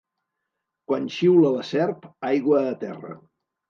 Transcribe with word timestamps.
Quan 0.87 1.05
xiula 1.19 1.53
la 1.59 1.69
serp, 1.71 2.11
aigua 2.35 2.67
a 2.75 2.77
terra. 2.87 3.19